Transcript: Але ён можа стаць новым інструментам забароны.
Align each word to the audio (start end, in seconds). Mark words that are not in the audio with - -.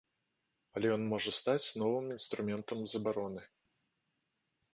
Але 0.77 0.87
ён 0.95 1.03
можа 1.11 1.31
стаць 1.39 1.67
новым 1.81 2.05
інструментам 2.15 2.79
забароны. 2.95 3.45